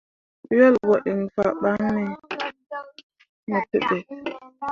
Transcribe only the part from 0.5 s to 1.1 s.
Wel ɓo